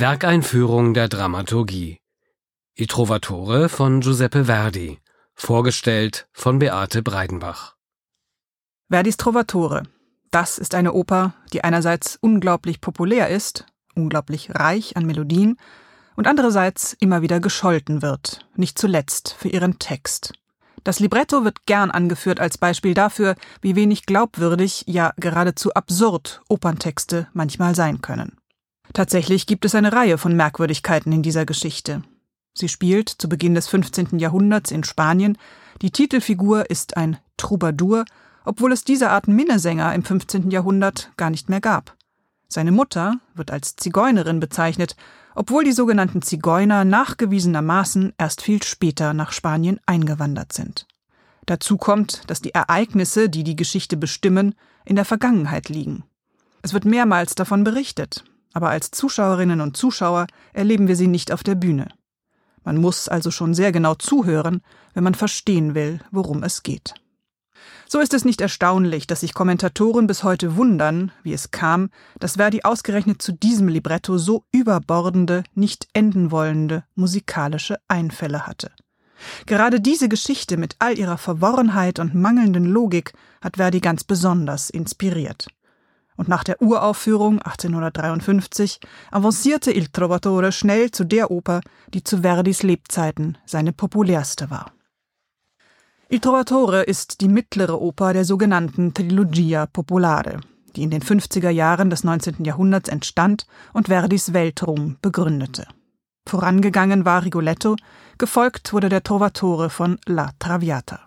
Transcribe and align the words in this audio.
Werkeinführung 0.00 0.94
der 0.94 1.08
Dramaturgie. 1.08 1.98
I 2.78 2.86
Trovatore 2.86 3.68
von 3.68 4.00
Giuseppe 4.00 4.44
Verdi. 4.44 5.00
Vorgestellt 5.34 6.28
von 6.30 6.60
Beate 6.60 7.02
Breidenbach. 7.02 7.74
Verdis 8.88 9.16
Trovatore. 9.16 9.82
Das 10.30 10.58
ist 10.58 10.76
eine 10.76 10.92
Oper, 10.92 11.34
die 11.52 11.64
einerseits 11.64 12.16
unglaublich 12.20 12.80
populär 12.80 13.28
ist, 13.28 13.66
unglaublich 13.96 14.54
reich 14.54 14.96
an 14.96 15.04
Melodien, 15.04 15.56
und 16.14 16.28
andererseits 16.28 16.96
immer 17.00 17.20
wieder 17.22 17.40
gescholten 17.40 18.00
wird, 18.00 18.46
nicht 18.54 18.78
zuletzt 18.78 19.34
für 19.36 19.48
ihren 19.48 19.80
Text. 19.80 20.32
Das 20.84 21.00
Libretto 21.00 21.42
wird 21.42 21.66
gern 21.66 21.90
angeführt 21.90 22.38
als 22.38 22.56
Beispiel 22.56 22.94
dafür, 22.94 23.34
wie 23.62 23.74
wenig 23.74 24.06
glaubwürdig, 24.06 24.84
ja 24.86 25.12
geradezu 25.16 25.74
absurd 25.74 26.40
Operntexte 26.48 27.26
manchmal 27.32 27.74
sein 27.74 28.00
können. 28.00 28.37
Tatsächlich 28.92 29.46
gibt 29.46 29.64
es 29.64 29.74
eine 29.74 29.92
Reihe 29.92 30.18
von 30.18 30.34
Merkwürdigkeiten 30.34 31.12
in 31.12 31.22
dieser 31.22 31.46
Geschichte. 31.46 32.02
Sie 32.54 32.68
spielt 32.68 33.08
zu 33.08 33.28
Beginn 33.28 33.54
des 33.54 33.68
15. 33.68 34.18
Jahrhunderts 34.18 34.70
in 34.70 34.82
Spanien. 34.82 35.38
Die 35.80 35.90
Titelfigur 35.90 36.70
ist 36.70 36.96
ein 36.96 37.18
Troubadour, 37.36 38.04
obwohl 38.44 38.72
es 38.72 38.82
diese 38.82 39.10
Art 39.10 39.28
Minnesänger 39.28 39.94
im 39.94 40.02
15. 40.02 40.50
Jahrhundert 40.50 41.12
gar 41.16 41.30
nicht 41.30 41.48
mehr 41.48 41.60
gab. 41.60 41.96
Seine 42.48 42.72
Mutter 42.72 43.20
wird 43.34 43.50
als 43.50 43.76
Zigeunerin 43.76 44.40
bezeichnet, 44.40 44.96
obwohl 45.34 45.64
die 45.64 45.72
sogenannten 45.72 46.22
Zigeuner 46.22 46.84
nachgewiesenermaßen 46.84 48.14
erst 48.18 48.42
viel 48.42 48.62
später 48.62 49.12
nach 49.12 49.32
Spanien 49.32 49.78
eingewandert 49.86 50.52
sind. 50.52 50.86
Dazu 51.46 51.76
kommt, 51.76 52.22
dass 52.26 52.40
die 52.40 52.54
Ereignisse, 52.54 53.28
die 53.28 53.44
die 53.44 53.56
Geschichte 53.56 53.96
bestimmen, 53.96 54.54
in 54.84 54.96
der 54.96 55.04
Vergangenheit 55.04 55.68
liegen. 55.68 56.04
Es 56.62 56.72
wird 56.72 56.84
mehrmals 56.84 57.34
davon 57.34 57.64
berichtet, 57.64 58.24
aber 58.58 58.70
als 58.70 58.90
Zuschauerinnen 58.90 59.60
und 59.60 59.76
Zuschauer 59.76 60.26
erleben 60.52 60.88
wir 60.88 60.96
sie 60.96 61.06
nicht 61.06 61.30
auf 61.30 61.44
der 61.44 61.54
Bühne. 61.54 61.86
Man 62.64 62.78
muss 62.78 63.08
also 63.08 63.30
schon 63.30 63.54
sehr 63.54 63.70
genau 63.70 63.94
zuhören, 63.94 64.62
wenn 64.94 65.04
man 65.04 65.14
verstehen 65.14 65.76
will, 65.76 66.00
worum 66.10 66.42
es 66.42 66.64
geht. 66.64 66.94
So 67.86 68.00
ist 68.00 68.14
es 68.14 68.24
nicht 68.24 68.40
erstaunlich, 68.40 69.06
dass 69.06 69.20
sich 69.20 69.32
Kommentatoren 69.32 70.08
bis 70.08 70.24
heute 70.24 70.56
wundern, 70.56 71.12
wie 71.22 71.34
es 71.34 71.52
kam, 71.52 71.90
dass 72.18 72.34
Verdi 72.34 72.62
ausgerechnet 72.64 73.22
zu 73.22 73.30
diesem 73.30 73.68
Libretto 73.68 74.18
so 74.18 74.42
überbordende, 74.50 75.44
nicht 75.54 75.86
enden 75.92 76.32
wollende 76.32 76.82
musikalische 76.96 77.76
Einfälle 77.86 78.44
hatte. 78.44 78.72
Gerade 79.46 79.80
diese 79.80 80.08
Geschichte 80.08 80.56
mit 80.56 80.74
all 80.80 80.98
ihrer 80.98 81.16
Verworrenheit 81.16 82.00
und 82.00 82.16
mangelnden 82.16 82.64
Logik 82.64 83.12
hat 83.40 83.58
Verdi 83.58 83.78
ganz 83.78 84.02
besonders 84.02 84.68
inspiriert 84.68 85.46
und 86.18 86.28
nach 86.28 86.44
der 86.44 86.60
Uraufführung 86.60 87.40
1853 87.40 88.80
avancierte 89.10 89.72
Il 89.72 89.88
Trovatore 89.88 90.52
schnell 90.52 90.90
zu 90.90 91.04
der 91.04 91.30
Oper, 91.30 91.62
die 91.94 92.04
zu 92.04 92.18
Verdis 92.18 92.62
Lebzeiten 92.62 93.38
seine 93.46 93.72
populärste 93.72 94.50
war. 94.50 94.72
Il 96.10 96.20
Trovatore 96.20 96.82
ist 96.82 97.20
die 97.20 97.28
mittlere 97.28 97.80
Oper 97.80 98.12
der 98.12 98.24
sogenannten 98.24 98.92
Trilogia 98.92 99.66
Popolare, 99.66 100.40
die 100.74 100.82
in 100.82 100.90
den 100.90 101.02
50er 101.02 101.50
Jahren 101.50 101.88
des 101.88 102.02
19. 102.02 102.44
Jahrhunderts 102.44 102.88
entstand 102.88 103.46
und 103.72 103.88
Verdis 103.88 104.32
Weltruhm 104.32 104.96
begründete. 105.00 105.66
Vorangegangen 106.26 107.04
war 107.04 107.24
Rigoletto, 107.24 107.76
gefolgt 108.18 108.72
wurde 108.72 108.88
der 108.88 109.02
Trovatore 109.02 109.70
von 109.70 109.98
La 110.06 110.30
Traviata. 110.38 111.00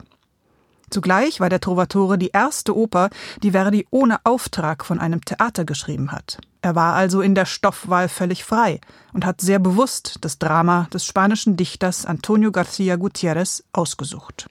Zugleich 0.91 1.39
war 1.39 1.49
der 1.49 1.61
Trovatore 1.61 2.17
die 2.17 2.31
erste 2.33 2.75
Oper, 2.75 3.09
die 3.41 3.51
Verdi 3.51 3.87
ohne 3.91 4.19
Auftrag 4.25 4.85
von 4.85 4.99
einem 4.99 5.23
Theater 5.23 5.63
geschrieben 5.63 6.11
hat. 6.11 6.37
Er 6.61 6.75
war 6.75 6.93
also 6.95 7.21
in 7.21 7.33
der 7.33 7.45
Stoffwahl 7.45 8.09
völlig 8.09 8.43
frei 8.43 8.81
und 9.13 9.25
hat 9.25 9.41
sehr 9.41 9.57
bewusst 9.57 10.17
das 10.21 10.37
Drama 10.37 10.87
des 10.93 11.05
spanischen 11.05 11.55
Dichters 11.55 12.05
Antonio 12.05 12.51
García 12.51 12.97
Gutiérrez 12.97 13.63
ausgesucht. 13.71 14.47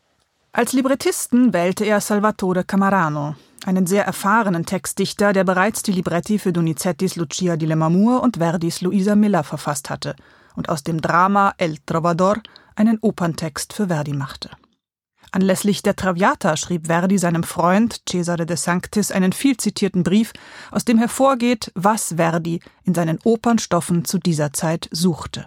Als 0.52 0.72
Librettisten 0.72 1.52
wählte 1.52 1.84
er 1.84 2.00
Salvatore 2.00 2.64
Camarano, 2.64 3.36
einen 3.66 3.86
sehr 3.86 4.04
erfahrenen 4.04 4.66
Textdichter, 4.66 5.32
der 5.32 5.44
bereits 5.44 5.82
die 5.82 5.92
Libretti 5.92 6.38
für 6.38 6.52
Donizettis 6.52 7.16
Lucia 7.16 7.56
di 7.56 7.66
Lammermoor 7.66 8.22
und 8.22 8.38
Verdis 8.38 8.80
Luisa 8.80 9.14
Miller 9.14 9.44
verfasst 9.44 9.90
hatte 9.90 10.16
und 10.56 10.70
aus 10.70 10.82
dem 10.82 11.00
Drama 11.00 11.54
El 11.58 11.76
Trovador 11.86 12.38
einen 12.74 12.98
Operntext 13.00 13.74
für 13.74 13.88
Verdi 13.88 14.14
machte. 14.14 14.50
Anlässlich 15.32 15.82
der 15.82 15.94
Traviata 15.94 16.56
schrieb 16.56 16.86
Verdi 16.86 17.18
seinem 17.18 17.44
Freund 17.44 18.02
Cesare 18.08 18.46
de 18.46 18.56
Sanctis 18.56 19.12
einen 19.12 19.32
viel 19.32 19.56
zitierten 19.56 20.02
Brief, 20.02 20.32
aus 20.70 20.84
dem 20.84 20.98
hervorgeht, 20.98 21.70
was 21.74 22.14
Verdi 22.16 22.60
in 22.84 22.94
seinen 22.94 23.18
Opernstoffen 23.22 24.04
zu 24.04 24.18
dieser 24.18 24.52
Zeit 24.52 24.88
suchte. 24.90 25.46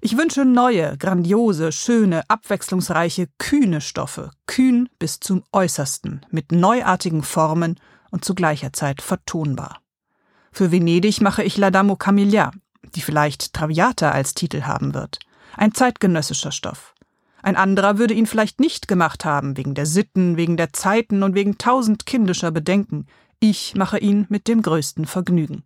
Ich 0.00 0.16
wünsche 0.18 0.44
neue, 0.44 0.96
grandiose, 0.98 1.72
schöne, 1.72 2.28
abwechslungsreiche, 2.28 3.28
kühne 3.38 3.80
Stoffe, 3.80 4.30
kühn 4.46 4.88
bis 4.98 5.18
zum 5.18 5.42
Äußersten, 5.50 6.24
mit 6.30 6.52
neuartigen 6.52 7.22
Formen 7.22 7.80
und 8.10 8.24
zu 8.24 8.34
gleicher 8.34 8.72
Zeit 8.72 9.00
vertonbar. 9.02 9.80
Für 10.52 10.70
Venedig 10.70 11.20
mache 11.20 11.42
ich 11.42 11.56
La 11.56 11.70
Damo 11.70 11.96
Camilla, 11.96 12.52
die 12.94 13.00
vielleicht 13.00 13.54
Traviata 13.54 14.10
als 14.10 14.34
Titel 14.34 14.62
haben 14.62 14.94
wird. 14.94 15.18
Ein 15.56 15.72
zeitgenössischer 15.72 16.52
Stoff. 16.52 16.93
Ein 17.44 17.56
anderer 17.56 17.98
würde 17.98 18.14
ihn 18.14 18.24
vielleicht 18.24 18.58
nicht 18.58 18.88
gemacht 18.88 19.26
haben, 19.26 19.58
wegen 19.58 19.74
der 19.74 19.84
Sitten, 19.84 20.38
wegen 20.38 20.56
der 20.56 20.72
Zeiten 20.72 21.22
und 21.22 21.34
wegen 21.34 21.58
tausend 21.58 22.06
kindischer 22.06 22.50
Bedenken. 22.50 23.06
Ich 23.38 23.74
mache 23.74 23.98
ihn 23.98 24.24
mit 24.30 24.48
dem 24.48 24.62
größten 24.62 25.04
Vergnügen. 25.04 25.62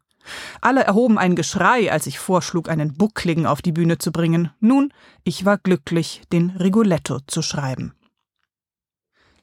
Alle 0.61 0.83
erhoben 0.83 1.19
ein 1.19 1.37
Geschrei, 1.37 1.93
als 1.93 2.09
ich 2.09 2.19
vorschlug, 2.19 2.69
einen 2.69 2.95
Buckligen 2.95 3.47
auf 3.47 3.63
die 3.63 3.71
Bühne 3.71 3.99
zu 3.99 4.11
bringen. 4.11 4.51
Nun, 4.59 4.93
ich 5.23 5.45
war 5.45 5.57
glücklich, 5.57 6.23
den 6.33 6.51
Rigoletto 6.51 7.21
zu 7.29 7.43
schreiben. 7.43 7.95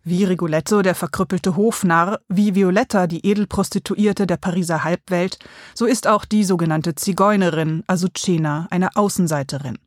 Wie 0.04 0.26
Rigoletto, 0.26 0.82
der 0.82 0.94
verkrüppelte 0.94 1.56
Hofnarr, 1.56 2.20
wie 2.28 2.54
Violetta, 2.54 3.08
die 3.08 3.26
Edelprostituierte 3.26 4.28
der 4.28 4.38
Pariser 4.38 4.84
Halbwelt, 4.84 5.40
so 5.74 5.86
ist 5.86 6.06
auch 6.06 6.26
die 6.26 6.44
sogenannte 6.44 6.96
Zigeunerin 6.96 7.86
Azucena 7.88 8.68
eine 8.72 8.94
Außenseiterin 8.98 9.78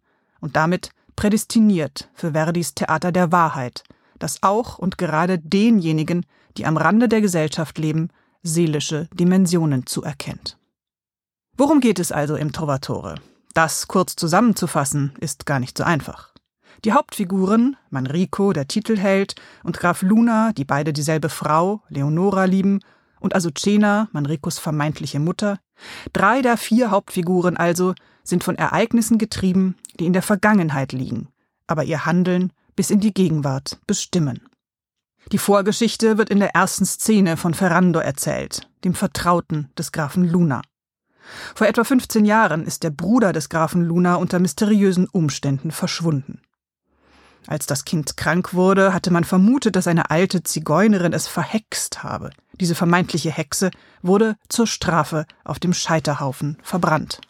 und 0.40 0.56
damit 0.56 0.92
prädestiniert 1.18 2.08
für 2.14 2.30
Verdis 2.30 2.74
Theater 2.76 3.10
der 3.10 3.32
Wahrheit, 3.32 3.82
das 4.20 4.40
auch 4.44 4.78
und 4.78 4.98
gerade 4.98 5.40
denjenigen, 5.40 6.24
die 6.56 6.64
am 6.64 6.76
Rande 6.76 7.08
der 7.08 7.20
Gesellschaft 7.20 7.76
leben, 7.78 8.10
seelische 8.44 9.08
Dimensionen 9.12 9.84
zuerkennt. 9.84 10.58
Worum 11.56 11.80
geht 11.80 11.98
es 11.98 12.12
also 12.12 12.36
im 12.36 12.52
Trovatore? 12.52 13.16
Das 13.52 13.88
kurz 13.88 14.14
zusammenzufassen 14.14 15.12
ist 15.18 15.44
gar 15.44 15.58
nicht 15.58 15.76
so 15.76 15.82
einfach. 15.82 16.34
Die 16.84 16.92
Hauptfiguren, 16.92 17.76
Manrico, 17.90 18.52
der 18.52 18.68
Titelheld, 18.68 19.34
und 19.64 19.76
Graf 19.76 20.02
Luna, 20.02 20.52
die 20.52 20.64
beide 20.64 20.92
dieselbe 20.92 21.30
Frau, 21.30 21.82
Leonora, 21.88 22.44
lieben, 22.44 22.78
und 23.18 23.34
Azucena, 23.34 24.06
Manricos 24.12 24.60
vermeintliche 24.60 25.18
Mutter, 25.18 25.58
drei 26.12 26.42
der 26.42 26.56
vier 26.56 26.92
Hauptfiguren 26.92 27.56
also, 27.56 27.94
sind 28.22 28.44
von 28.44 28.54
Ereignissen 28.54 29.18
getrieben, 29.18 29.74
die 29.98 30.06
in 30.06 30.12
der 30.12 30.22
Vergangenheit 30.22 30.92
liegen, 30.92 31.28
aber 31.66 31.84
ihr 31.84 32.06
Handeln 32.06 32.52
bis 32.76 32.90
in 32.90 33.00
die 33.00 33.14
Gegenwart 33.14 33.78
bestimmen. 33.86 34.48
Die 35.32 35.38
Vorgeschichte 35.38 36.16
wird 36.16 36.30
in 36.30 36.38
der 36.38 36.54
ersten 36.54 36.86
Szene 36.86 37.36
von 37.36 37.52
Ferrando 37.52 37.98
erzählt, 37.98 38.68
dem 38.84 38.94
Vertrauten 38.94 39.70
des 39.76 39.92
Grafen 39.92 40.24
Luna. 40.24 40.62
Vor 41.54 41.66
etwa 41.66 41.84
15 41.84 42.24
Jahren 42.24 42.64
ist 42.64 42.82
der 42.82 42.90
Bruder 42.90 43.32
des 43.32 43.48
Grafen 43.48 43.84
Luna 43.84 44.14
unter 44.14 44.38
mysteriösen 44.38 45.06
Umständen 45.06 45.70
verschwunden. 45.70 46.40
Als 47.46 47.66
das 47.66 47.84
Kind 47.84 48.16
krank 48.16 48.54
wurde, 48.54 48.92
hatte 48.92 49.10
man 49.10 49.24
vermutet, 49.24 49.76
dass 49.76 49.86
eine 49.86 50.10
alte 50.10 50.42
Zigeunerin 50.42 51.12
es 51.12 51.26
verhext 51.26 52.02
habe. 52.02 52.30
Diese 52.60 52.74
vermeintliche 52.74 53.30
Hexe 53.30 53.70
wurde 54.02 54.36
zur 54.48 54.66
Strafe 54.66 55.26
auf 55.44 55.58
dem 55.58 55.72
Scheiterhaufen 55.72 56.58
verbrannt. 56.62 57.20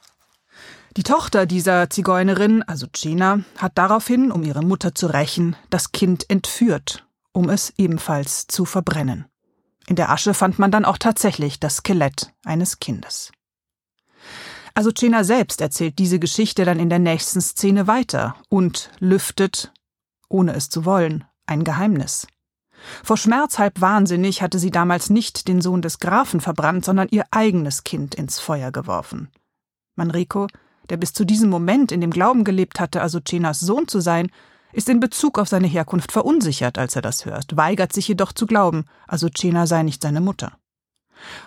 Die 0.99 1.05
Tochter 1.05 1.47
dieser 1.47 1.89
Zigeunerin, 1.91 2.65
also 2.65 2.89
Cena, 2.93 3.45
hat 3.57 3.79
daraufhin, 3.79 4.33
um 4.33 4.43
ihre 4.43 4.63
Mutter 4.63 4.97
zu 4.97 5.07
rächen, 5.07 5.55
das 5.71 5.93
Kind 5.93 6.29
entführt, 6.29 7.07
um 7.31 7.51
es 7.51 7.73
ebenfalls 7.77 8.49
zu 8.49 8.65
verbrennen. 8.65 9.27
In 9.87 9.95
der 9.95 10.11
Asche 10.11 10.35
fand 10.35 10.59
man 10.59 10.73
dann 10.73 10.85
auch 10.85 10.99
tatsächlich 10.99 11.61
das 11.61 11.77
Skelett 11.77 12.33
eines 12.45 12.81
Kindes. 12.81 13.31
Also 14.75 14.91
Cena 14.91 15.23
selbst 15.23 15.61
erzählt 15.61 16.01
diese 16.01 16.19
Geschichte 16.19 16.65
dann 16.65 16.81
in 16.81 16.89
der 16.91 16.99
nächsten 16.99 17.41
Szene 17.41 17.87
weiter 17.87 18.35
und 18.49 18.91
lüftet, 18.99 19.73
ohne 20.29 20.53
es 20.55 20.69
zu 20.69 20.85
wollen, 20.85 21.23
ein 21.47 21.63
Geheimnis. 21.63 22.27
Vor 23.05 23.17
Schmerz 23.17 23.61
halb 23.61 23.81
wahnsinnig 23.81 24.43
hatte 24.43 24.59
sie 24.59 24.73
damals 24.73 25.11
nicht 25.11 25.47
den 25.47 25.61
Sohn 25.61 25.81
des 25.81 26.01
Grafen 26.01 26.41
verbrannt, 26.41 26.85
sondern 26.85 27.07
ihr 27.09 27.25
eigenes 27.31 27.85
Kind 27.85 28.17
ins 28.17 28.41
Feuer 28.41 28.73
geworfen. 28.73 29.29
Manrico 29.95 30.49
der 30.91 30.97
bis 30.97 31.13
zu 31.13 31.25
diesem 31.25 31.51
Moment 31.51 31.93
in 31.93 32.01
dem 32.01 32.11
Glauben 32.11 32.45
gelebt 32.45 32.81
hatte, 32.81 33.03
Azucenas 33.03 33.61
Sohn 33.61 33.89
zu 33.89 34.01
sein, 34.01 34.31
ist 34.73 34.89
in 34.89 35.01
Bezug 35.01 35.39
auf 35.39 35.49
seine 35.49 35.67
Herkunft 35.67 36.13
verunsichert, 36.13 36.79
als 36.79 36.97
er 36.97 37.03
das 37.03 37.25
hört, 37.25 37.57
weigert 37.57 37.93
sich 37.93 38.09
jedoch 38.09 38.33
zu 38.33 38.47
glauben, 38.47 38.85
Azucena 39.07 39.67
sei 39.67 39.83
nicht 39.83 40.03
seine 40.03 40.21
Mutter. 40.21 40.59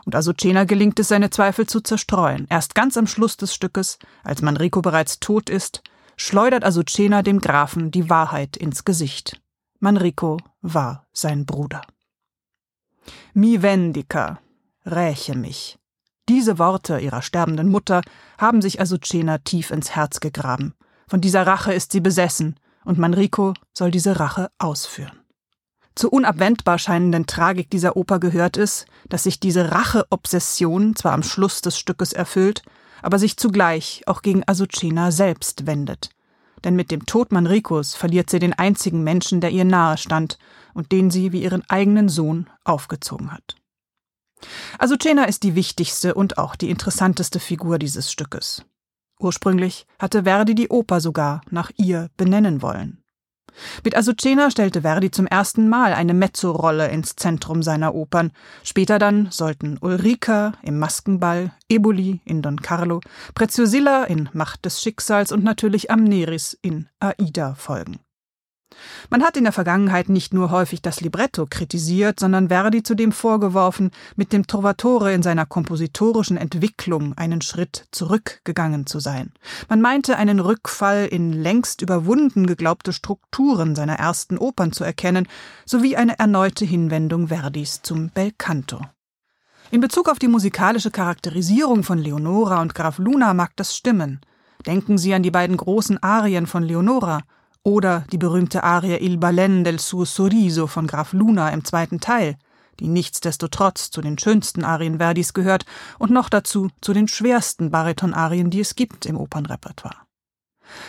Und 0.06 0.16
Azucena 0.16 0.66
gelingt 0.66 1.00
es, 1.00 1.08
seine 1.08 1.30
Zweifel 1.30 1.66
zu 1.66 1.82
zerstreuen. 1.82 2.48
Erst 2.50 2.76
ganz 2.76 2.98
am 2.98 3.08
Schluss 3.08 3.38
des 3.38 3.54
Stückes, 3.54 4.00
als 4.24 4.42
Manrico 4.42 4.82
bereits 4.82 5.20
tot 5.20 5.50
ist, 5.50 5.82
schleudert 6.18 6.66
Azucena 6.66 7.22
dem 7.22 7.40
Grafen 7.40 7.92
die 7.92 8.10
Wahrheit 8.10 8.58
ins 8.58 8.86
Gesicht. 8.86 9.42
Manrico 9.80 10.38
war 10.62 11.08
sein 11.14 11.46
Bruder. 11.46 11.82
Mi 13.34 13.62
vendica, 13.62 14.40
räche 14.86 15.36
mich. 15.36 15.81
Diese 16.30 16.60
Worte 16.60 17.00
ihrer 17.00 17.22
sterbenden 17.22 17.70
Mutter 17.70 18.02
haben 18.38 18.62
sich 18.62 18.80
Azucena 18.80 19.40
tief 19.40 19.72
ins 19.72 19.92
Herz 19.96 20.20
gegraben. 20.20 20.76
Von 21.08 21.22
dieser 21.22 21.46
Rache 21.46 21.74
ist 21.74 21.92
sie 21.92 22.00
besessen, 22.00 22.56
und 22.86 22.98
Manrico 22.98 23.54
soll 23.74 23.92
diese 23.92 24.20
Rache 24.20 24.50
ausführen. 24.58 25.20
Zur 25.94 26.14
unabwendbar 26.14 26.80
scheinenden 26.80 27.28
Tragik 27.28 27.70
dieser 27.70 27.98
Oper 27.98 28.20
gehört 28.20 28.58
es, 28.58 28.86
dass 29.10 29.24
sich 29.24 29.40
diese 29.40 29.72
Rache-Obsession 29.72 30.96
zwar 30.96 31.12
am 31.14 31.24
Schluss 31.24 31.62
des 31.62 31.78
Stückes 31.78 32.14
erfüllt, 32.14 32.64
aber 33.02 33.20
sich 33.20 33.38
zugleich 33.38 34.04
auch 34.08 34.22
gegen 34.22 34.44
Azucena 34.48 35.12
selbst 35.12 35.68
wendet. 35.68 36.10
Denn 36.64 36.76
mit 36.76 36.92
dem 36.92 37.06
Tod 37.06 37.32
Manricos 37.32 37.96
verliert 37.96 38.30
sie 38.30 38.40
den 38.40 38.54
einzigen 38.54 39.04
Menschen, 39.04 39.42
der 39.42 39.50
ihr 39.50 39.66
nahe 39.66 39.98
stand 39.98 40.38
und 40.74 40.92
den 40.92 41.10
sie 41.12 41.32
wie 41.32 41.44
ihren 41.44 41.68
eigenen 41.70 42.08
Sohn 42.08 42.50
aufgezogen 42.64 43.34
hat. 43.34 43.56
Azucena 44.80 45.26
ist 45.26 45.44
die 45.44 45.56
wichtigste 45.56 46.14
und 46.14 46.38
auch 46.38 46.56
die 46.56 46.70
interessanteste 46.70 47.40
Figur 47.40 47.80
dieses 47.80 48.12
Stückes. 48.12 48.64
Ursprünglich 49.20 49.86
hatte 50.00 50.24
Verdi 50.24 50.56
die 50.56 50.70
Oper 50.70 51.00
sogar 51.00 51.42
nach 51.50 51.72
ihr 51.78 52.10
benennen 52.18 52.62
wollen. 52.62 53.02
Mit 53.84 53.96
Azucena 53.98 54.50
stellte 54.50 54.82
Verdi 54.82 55.12
zum 55.12 55.28
ersten 55.28 55.68
Mal 55.68 55.94
eine 55.94 56.14
Mezzo-Rolle 56.14 56.88
ins 56.90 57.16
Zentrum 57.16 57.64
seiner 57.64 57.94
Opern. 57.94 58.32
Später 58.64 58.98
dann 58.98 59.30
sollten 59.30 59.78
Ulrica 59.82 60.54
im 60.64 60.80
Maskenball, 60.80 61.52
Eboli 61.70 62.22
in 62.26 62.42
Don 62.42 62.62
Carlo, 62.62 63.02
Preziosilla 63.36 64.06
in 64.06 64.30
Macht 64.34 64.66
des 64.66 64.82
Schicksals 64.82 65.32
und 65.32 65.44
natürlich 65.44 65.92
Amneris 65.92 66.58
in 66.62 66.88
Aida 67.00 67.56
folgen. 67.56 68.00
Man 69.10 69.24
hat 69.24 69.38
in 69.38 69.44
der 69.44 69.54
Vergangenheit 69.54 70.10
nicht 70.10 70.34
nur 70.34 70.52
häufig 70.52 70.82
das 70.82 71.02
Libretto 71.02 71.46
kritisiert, 71.46 72.20
sondern 72.20 72.50
Verdi 72.50 72.84
zudem 72.84 73.12
vorgeworfen, 73.12 73.92
mit 74.16 74.34
dem 74.34 74.48
Trovatore 74.48 75.14
in 75.14 75.24
seiner 75.24 75.46
kompositorischen 75.46 76.38
Entwicklung 76.38 77.18
einen 77.18 77.42
Schritt 77.42 77.88
zurückgegangen 77.92 78.86
zu 78.86 79.00
sein. 79.00 79.32
Man 79.70 79.82
meinte 79.82 80.18
einen 80.18 80.40
Rückfall 80.40 81.08
in 81.08 81.34
längst 81.34 81.82
überwunden 81.82 82.48
geglaubte 82.48 82.94
Strukturen 82.94 83.76
seiner 83.76 83.96
ersten 83.96 84.38
Opern 84.38 84.72
zu 84.72 84.84
erkennen, 84.84 85.28
sowie 85.66 85.96
eine 85.96 86.18
erneute 86.20 86.66
Hinwendung 86.66 87.28
Verdis 87.28 87.82
zum 87.82 88.10
Belcanto. 88.10 88.82
In 89.72 89.80
Bezug 89.80 90.10
auf 90.10 90.20
die 90.20 90.28
musikalische 90.28 90.92
Charakterisierung 90.92 91.84
von 91.84 91.98
Leonora 91.98 92.62
und 92.62 92.76
Graf 92.76 92.98
Luna 92.98 93.34
mag 93.34 93.52
das 93.56 93.76
stimmen. 93.76 94.20
Denken 94.66 94.98
Sie 94.98 95.14
an 95.14 95.24
die 95.24 95.32
beiden 95.32 95.58
großen 95.58 96.02
Arien 96.04 96.46
von 96.46 96.64
Leonora 96.64 97.22
oder 97.64 98.06
die 98.12 98.18
berühmte 98.18 98.64
Arie 98.64 98.98
Il 98.98 99.18
Balen 99.18 99.64
del 99.64 99.80
suo 99.80 100.06
sorriso 100.06 100.68
von 100.68 100.88
Graf 100.88 101.14
Luna 101.14 101.50
im 101.50 101.64
zweiten 101.64 102.00
Teil, 102.00 102.38
die 102.80 102.88
nichtsdestotrotz 102.88 103.92
zu 103.92 104.02
den 104.02 104.18
schönsten 104.18 104.64
Arien 104.64 104.98
Verdis 104.98 105.34
gehört 105.34 105.66
und 106.00 106.12
noch 106.12 106.30
dazu 106.30 106.70
zu 106.82 106.94
den 106.94 107.08
schwersten 107.08 107.70
Baritonarien, 107.70 108.50
die 108.50 108.62
es 108.62 108.76
gibt 108.76 109.06
im 109.06 109.18
Opernrepertoire. 109.18 109.98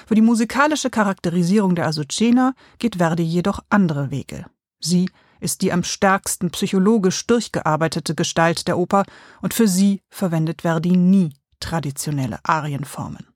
Für 0.06 0.14
die 0.14 0.22
musikalische 0.22 0.90
Charakterisierung 0.90 1.74
der 1.74 1.86
Azucena 1.88 2.54
geht 2.78 2.96
Verdi 2.96 3.24
jedoch 3.24 3.60
andere 3.68 4.10
Wege. 4.10 4.46
Sie 4.80 5.10
ist 5.40 5.60
die 5.60 5.72
am 5.72 5.82
stärksten 5.82 6.50
psychologisch 6.50 7.26
durchgearbeitete 7.26 8.14
Gestalt 8.14 8.68
der 8.68 8.78
Oper 8.78 9.04
und 9.40 9.54
für 9.54 9.66
sie 9.66 10.00
verwendet 10.08 10.62
Verdi 10.62 10.96
nie 10.96 11.34
traditionelle 11.58 12.38
Arienformen. 12.44 13.31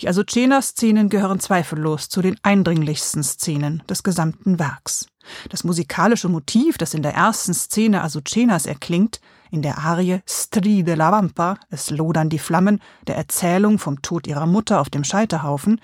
Die 0.00 0.08
Azucena-Szenen 0.08 1.08
gehören 1.08 1.40
zweifellos 1.40 2.08
zu 2.08 2.22
den 2.22 2.36
eindringlichsten 2.42 3.22
Szenen 3.22 3.82
des 3.88 4.02
gesamten 4.02 4.58
Werks. 4.58 5.06
Das 5.48 5.64
musikalische 5.64 6.28
Motiv, 6.28 6.78
das 6.78 6.94
in 6.94 7.02
der 7.02 7.14
ersten 7.14 7.54
Szene 7.54 8.02
Azucenas 8.02 8.66
erklingt, 8.66 9.20
in 9.50 9.62
der 9.62 9.78
Arie 9.78 10.20
Stride 10.26 10.94
la 10.94 11.10
Vampa, 11.10 11.56
es 11.70 11.90
lodern 11.90 12.28
die 12.28 12.38
Flammen, 12.38 12.80
der 13.06 13.16
Erzählung 13.16 13.78
vom 13.78 14.00
Tod 14.00 14.26
ihrer 14.26 14.46
Mutter 14.46 14.80
auf 14.80 14.90
dem 14.90 15.04
Scheiterhaufen, 15.04 15.80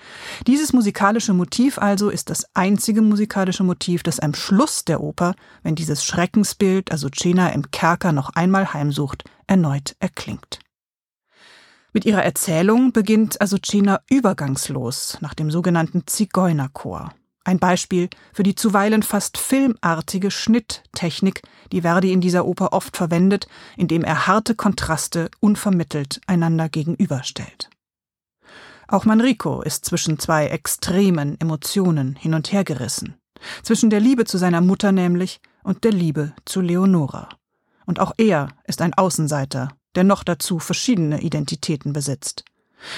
dieses 0.47 0.73
musikalische 0.73 1.33
Motiv 1.33 1.77
also 1.77 2.09
ist 2.09 2.29
das 2.29 2.45
einzige 2.55 3.01
musikalische 3.01 3.63
Motiv, 3.63 4.03
das 4.03 4.19
am 4.19 4.33
Schluss 4.33 4.85
der 4.85 5.01
Oper, 5.01 5.35
wenn 5.63 5.75
dieses 5.75 6.03
Schreckensbild 6.05 6.91
Azucena 6.91 7.49
im 7.49 7.69
Kerker 7.71 8.13
noch 8.13 8.29
einmal 8.31 8.73
heimsucht, 8.73 9.25
erneut 9.47 9.95
erklingt. 9.99 10.59
Mit 11.97 12.05
ihrer 12.05 12.21
Erzählung 12.21 12.91
beginnt 12.91 13.41
Azucena 13.41 14.01
übergangslos 14.07 15.17
nach 15.19 15.33
dem 15.33 15.49
sogenannten 15.49 16.05
Zigeunerchor. 16.05 17.11
Ein 17.43 17.57
Beispiel 17.57 18.11
für 18.33 18.43
die 18.43 18.53
zuweilen 18.53 19.01
fast 19.01 19.39
filmartige 19.39 20.29
Schnitttechnik, 20.29 21.41
die 21.71 21.81
Verdi 21.81 22.13
in 22.13 22.21
dieser 22.21 22.45
Oper 22.45 22.71
oft 22.71 22.95
verwendet, 22.95 23.47
indem 23.77 24.03
er 24.03 24.27
harte 24.27 24.53
Kontraste 24.53 25.31
unvermittelt 25.39 26.21
einander 26.27 26.69
gegenüberstellt. 26.69 27.71
Auch 28.87 29.05
Manrico 29.05 29.63
ist 29.63 29.83
zwischen 29.83 30.19
zwei 30.19 30.49
extremen 30.49 31.41
Emotionen 31.41 32.15
hin 32.15 32.35
und 32.35 32.51
her 32.51 32.63
gerissen. 32.63 33.15
Zwischen 33.63 33.89
der 33.89 34.01
Liebe 34.01 34.25
zu 34.25 34.37
seiner 34.37 34.61
Mutter 34.61 34.91
nämlich 34.91 35.41
und 35.63 35.83
der 35.83 35.93
Liebe 35.93 36.33
zu 36.45 36.61
Leonora. 36.61 37.27
Und 37.87 37.99
auch 37.99 38.13
er 38.17 38.49
ist 38.67 38.83
ein 38.83 38.93
Außenseiter 38.93 39.69
der 39.97 40.03
noch 40.03 40.23
dazu 40.23 40.59
verschiedene 40.59 41.21
Identitäten 41.21 41.91
besitzt. 41.91 42.45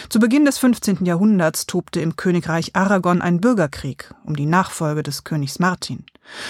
Zu 0.09 0.19
Beginn 0.19 0.43
des 0.43 0.57
15. 0.57 1.05
Jahrhunderts 1.05 1.65
tobte 1.65 2.01
im 2.01 2.17
Königreich 2.17 2.75
Aragon 2.75 3.21
ein 3.21 3.39
Bürgerkrieg 3.39 4.13
um 4.25 4.35
die 4.35 4.45
Nachfolge 4.45 5.01
des 5.01 5.23
Königs 5.23 5.59
Martin. 5.59 6.05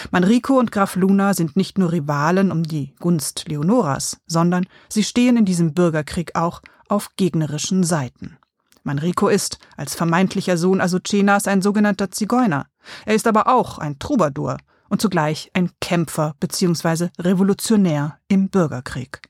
Manrico 0.10 0.58
und 0.58 0.72
Graf 0.72 0.96
Luna 0.96 1.36
sind 1.36 1.56
nicht 1.56 1.78
nur 1.78 1.92
Rivalen 1.92 2.52
um 2.52 2.64
die 2.64 2.96
Gunst 3.00 3.48
Leonoras, 3.48 4.18
sondern 4.26 4.66
sie 4.90 5.04
stehen 5.04 5.38
in 5.38 5.46
diesem 5.46 5.76
Bürgerkrieg 5.76 6.36
auch 6.36 6.62
auf 6.88 7.16
gegnerischen 7.16 7.84
Seiten. 7.84 8.38
Manrico 8.84 9.28
ist, 9.28 9.60
als 9.78 9.94
vermeintlicher 9.94 10.58
Sohn 10.58 10.82
Azucenas, 10.82 11.48
ein 11.48 11.62
sogenannter 11.62 12.10
Zigeuner. 12.10 12.66
Er 13.06 13.14
ist 13.14 13.28
aber 13.28 13.48
auch 13.48 13.78
ein 13.78 14.00
Troubadour 14.00 14.58
und 14.90 15.00
zugleich 15.02 15.52
ein 15.54 15.70
Kämpfer 15.80 16.34
bzw. 16.40 17.10
Revolutionär 17.20 18.18
im 18.28 18.50
Bürgerkrieg. 18.50 19.22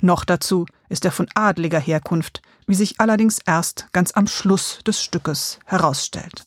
Noch 0.00 0.24
dazu 0.24 0.66
ist 0.88 1.04
er 1.04 1.12
von 1.12 1.28
adliger 1.34 1.80
Herkunft, 1.80 2.42
wie 2.66 2.74
sich 2.74 3.00
allerdings 3.00 3.38
erst 3.44 3.88
ganz 3.92 4.12
am 4.12 4.26
Schluss 4.26 4.80
des 4.86 5.02
Stückes 5.02 5.58
herausstellt. 5.64 6.44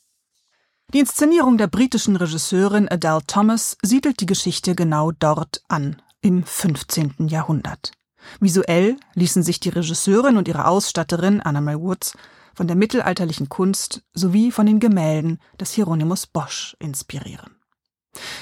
Die 0.93 0.99
Inszenierung 0.99 1.57
der 1.57 1.67
britischen 1.67 2.15
Regisseurin 2.15 2.87
Adele 2.87 3.21
Thomas 3.25 3.77
siedelt 3.81 4.19
die 4.19 4.27
Geschichte 4.27 4.75
genau 4.75 5.11
dort 5.11 5.61
an, 5.67 6.01
im 6.21 6.43
15. 6.43 7.27
Jahrhundert. 7.27 7.91
Visuell 8.39 8.97
ließen 9.13 9.43
sich 9.43 9.59
die 9.59 9.69
Regisseurin 9.69 10.37
und 10.37 10.47
ihre 10.47 10.65
Ausstatterin 10.65 11.41
Anna 11.41 11.61
May 11.61 11.79
Woods 11.79 12.13
von 12.53 12.67
der 12.67 12.75
mittelalterlichen 12.75 13.49
Kunst 13.49 14.01
sowie 14.13 14.51
von 14.51 14.65
den 14.65 14.79
Gemälden 14.79 15.39
des 15.59 15.71
Hieronymus 15.73 16.25
Bosch 16.25 16.75
inspirieren. 16.79 17.54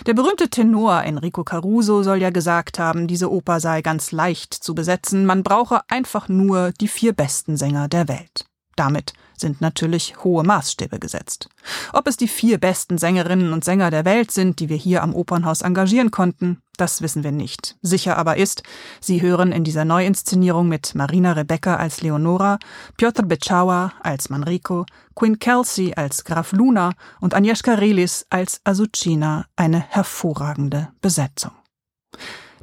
Der 0.05 0.13
berühmte 0.13 0.49
Tenor 0.49 1.03
Enrico 1.03 1.43
Caruso 1.43 2.03
soll 2.03 2.17
ja 2.17 2.29
gesagt 2.29 2.79
haben, 2.79 3.07
diese 3.07 3.31
Oper 3.31 3.59
sei 3.59 3.81
ganz 3.81 4.11
leicht 4.11 4.53
zu 4.53 4.75
besetzen, 4.75 5.25
man 5.25 5.43
brauche 5.43 5.81
einfach 5.89 6.29
nur 6.29 6.71
die 6.79 6.87
vier 6.87 7.13
besten 7.13 7.57
Sänger 7.57 7.87
der 7.87 8.07
Welt. 8.07 8.45
Damit 8.75 9.13
sind 9.37 9.61
natürlich 9.61 10.23
hohe 10.23 10.43
Maßstäbe 10.43 10.99
gesetzt. 10.99 11.49
Ob 11.91 12.07
es 12.07 12.17
die 12.17 12.27
vier 12.27 12.57
besten 12.57 12.97
Sängerinnen 12.97 13.53
und 13.53 13.63
Sänger 13.63 13.91
der 13.91 14.05
Welt 14.05 14.31
sind, 14.31 14.59
die 14.59 14.69
wir 14.69 14.77
hier 14.77 15.03
am 15.03 15.13
Opernhaus 15.13 15.61
engagieren 15.61 16.11
konnten, 16.11 16.62
das 16.77 17.01
wissen 17.01 17.23
wir 17.23 17.31
nicht. 17.31 17.75
Sicher 17.81 18.17
aber 18.17 18.37
ist, 18.37 18.63
sie 18.99 19.21
hören 19.21 19.51
in 19.51 19.63
dieser 19.63 19.85
Neuinszenierung 19.85 20.67
mit 20.67 20.95
Marina 20.95 21.33
Rebecca 21.33 21.75
als 21.75 22.01
Leonora, 22.01 22.57
Piotr 22.97 23.23
Beczawa 23.23 23.93
als 24.01 24.29
Manrico, 24.29 24.85
Quinn 25.15 25.37
Kelsey 25.39 25.93
als 25.95 26.23
Graf 26.23 26.51
Luna 26.51 26.93
und 27.21 27.35
Agnieszka 27.35 27.75
Relis 27.75 28.25
als 28.29 28.61
Azucena 28.63 29.45
eine 29.55 29.79
hervorragende 29.79 30.89
Besetzung. 31.01 31.51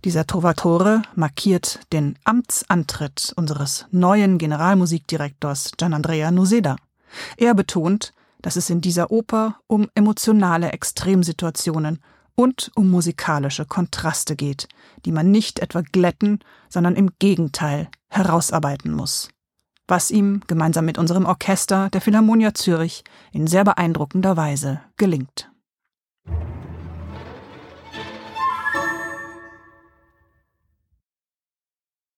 Dieser 0.05 0.27
Trovatore 0.27 1.03
markiert 1.15 1.81
den 1.93 2.19
Amtsantritt 2.25 3.35
unseres 3.37 3.87
neuen 3.91 4.39
Generalmusikdirektors 4.39 5.73
Gianandrea 5.77 6.31
Noseda. 6.31 6.77
Er 7.37 7.55
betont, 7.55 8.15
dass 8.41 8.57
es 8.57 8.71
in 8.71 8.81
dieser 8.81 9.11
Oper 9.11 9.57
um 9.67 9.89
emotionale 9.95 10.73
Extremsituationen 10.73 12.01
und 12.41 12.71
um 12.75 12.91
musikalische 12.91 13.67
Kontraste 13.67 14.35
geht, 14.35 14.67
die 15.05 15.13
man 15.13 15.31
nicht 15.31 15.59
etwa 15.59 15.83
glätten, 15.83 16.39
sondern 16.71 16.97
im 16.97 17.11
Gegenteil 17.19 17.89
herausarbeiten 18.09 18.93
muss. 18.93 19.29
Was 19.87 20.11
ihm 20.11 20.41
gemeinsam 20.47 20.87
mit 20.87 20.97
unserem 20.97 21.27
Orchester 21.27 21.91
der 21.91 22.01
Philharmonia 22.01 22.55
Zürich 22.55 23.05
in 23.33 23.47
sehr 23.47 23.65
beeindruckender 23.65 24.39
Weise 24.39 24.81
gelingt. 24.97 25.50